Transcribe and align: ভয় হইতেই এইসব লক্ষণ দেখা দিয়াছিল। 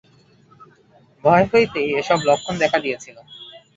ভয় 1.23 1.45
হইতেই 1.51 1.87
এইসব 1.97 2.19
লক্ষণ 2.27 2.55
দেখা 2.63 2.77
দিয়াছিল। 2.79 3.17